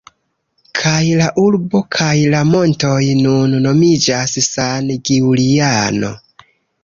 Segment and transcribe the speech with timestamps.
[0.77, 6.11] Kaj la urbo kaj la montoj nun nomiĝas San Giuliano.